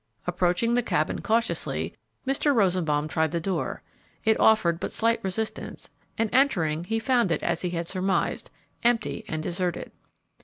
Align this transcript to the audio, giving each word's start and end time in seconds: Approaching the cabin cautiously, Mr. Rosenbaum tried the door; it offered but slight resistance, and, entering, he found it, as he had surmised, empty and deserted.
Approaching 0.25 0.73
the 0.73 0.81
cabin 0.81 1.21
cautiously, 1.21 1.95
Mr. 2.25 2.55
Rosenbaum 2.55 3.07
tried 3.07 3.29
the 3.31 3.39
door; 3.39 3.83
it 4.25 4.39
offered 4.39 4.79
but 4.79 4.91
slight 4.91 5.23
resistance, 5.23 5.91
and, 6.17 6.27
entering, 6.33 6.85
he 6.85 6.97
found 6.97 7.31
it, 7.31 7.43
as 7.43 7.61
he 7.61 7.69
had 7.69 7.85
surmised, 7.85 8.49
empty 8.83 9.23
and 9.27 9.43
deserted. 9.43 9.91